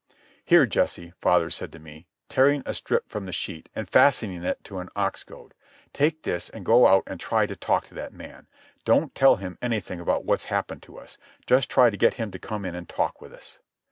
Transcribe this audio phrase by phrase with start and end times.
[0.43, 4.63] "Here, Jesse," father said to me, tearing a strip from the sheet and fastening it
[4.63, 5.53] to an ox goad.
[5.93, 8.47] "Take this and go out and try to talk to that man.
[8.83, 11.19] Don't tell him anything about what's happened to us.
[11.45, 13.59] Just try to get him to come in and talk with us."